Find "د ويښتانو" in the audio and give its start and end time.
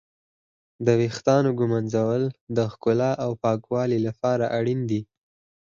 0.85-1.49